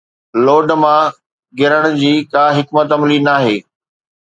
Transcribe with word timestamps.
load 0.45 0.67
مان 0.81 1.05
گرڻ 1.59 1.83
جي 2.01 2.13
ڪا 2.33 2.43
حڪمت 2.57 2.87
عملي 2.95 3.19
ناهي 3.27 3.57